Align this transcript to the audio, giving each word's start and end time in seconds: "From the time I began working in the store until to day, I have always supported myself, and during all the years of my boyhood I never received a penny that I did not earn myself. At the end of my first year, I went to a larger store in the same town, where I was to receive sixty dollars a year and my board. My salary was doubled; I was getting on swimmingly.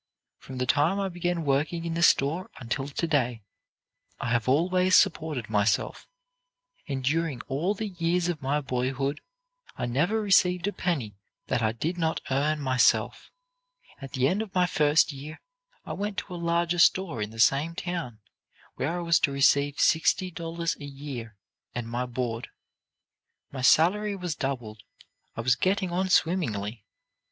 "From 0.39 0.57
the 0.57 0.65
time 0.65 0.99
I 0.99 1.09
began 1.09 1.45
working 1.45 1.85
in 1.85 1.93
the 1.93 2.01
store 2.01 2.49
until 2.59 2.87
to 2.87 3.07
day, 3.07 3.43
I 4.19 4.31
have 4.31 4.49
always 4.49 4.95
supported 4.95 5.47
myself, 5.47 6.07
and 6.87 7.03
during 7.03 7.41
all 7.41 7.75
the 7.75 7.89
years 7.89 8.27
of 8.27 8.41
my 8.41 8.61
boyhood 8.61 9.21
I 9.77 9.85
never 9.85 10.19
received 10.19 10.65
a 10.65 10.73
penny 10.73 11.17
that 11.49 11.61
I 11.61 11.71
did 11.71 11.99
not 11.99 12.19
earn 12.31 12.59
myself. 12.61 13.29
At 14.01 14.13
the 14.13 14.27
end 14.27 14.41
of 14.41 14.55
my 14.55 14.65
first 14.65 15.11
year, 15.11 15.39
I 15.85 15.93
went 15.93 16.17
to 16.17 16.33
a 16.33 16.35
larger 16.35 16.79
store 16.79 17.21
in 17.21 17.29
the 17.29 17.39
same 17.39 17.75
town, 17.75 18.21
where 18.77 18.97
I 18.97 19.01
was 19.03 19.19
to 19.19 19.31
receive 19.31 19.79
sixty 19.79 20.31
dollars 20.31 20.75
a 20.79 20.85
year 20.85 21.37
and 21.75 21.87
my 21.87 22.07
board. 22.07 22.47
My 23.51 23.61
salary 23.61 24.15
was 24.15 24.33
doubled; 24.33 24.81
I 25.37 25.41
was 25.41 25.55
getting 25.55 25.91
on 25.91 26.09
swimmingly. 26.09 26.85